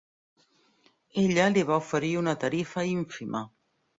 Ella 1.25 1.45
li 1.57 1.65
va 1.69 1.77
oferir 1.83 2.11
una 2.23 2.35
tarifa 2.47 2.87
ínfima. 2.95 3.45